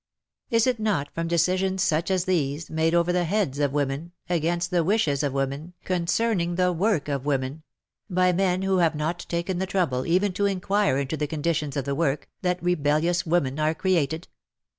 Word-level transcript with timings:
Is 0.49 0.65
it 0.65 0.79
not 0.79 1.13
from 1.13 1.27
decisions 1.27 1.83
such 1.83 2.09
as 2.09 2.25
these, 2.25 2.71
made 2.71 2.95
over 2.95 3.13
the 3.13 3.23
heads 3.25 3.59
of 3.59 3.71
women, 3.71 4.13
against 4.29 4.71
the 4.71 4.83
wishes 4.83 5.21
of 5.21 5.31
women, 5.31 5.75
concerning 5.83 6.55
the 6.55 6.73
work 6.73 7.07
of 7.07 7.23
women— 7.23 7.61
by 8.09 8.31
men 8.31 8.63
who 8.63 8.79
have 8.79 8.95
not 8.95 9.19
taken 9.29 9.59
the 9.59 9.67
trouble 9.67 10.07
even 10.07 10.33
to 10.33 10.47
inquire 10.47 10.97
into 10.97 11.17
the 11.17 11.27
conditions 11.27 11.77
of 11.77 11.85
the 11.85 11.93
work, 11.93 12.27
that 12.41 12.63
rebellious 12.63 13.27
women 13.27 13.59
are 13.59 13.75
created 13.75 14.27